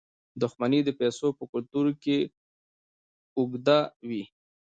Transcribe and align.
دښمني 0.41 0.79
د 0.85 0.89
پښتنو 0.99 1.29
په 1.37 1.43
کلتور 1.51 1.87
کې 2.03 2.17
اوږده 3.37 3.79
وي. 4.07 4.23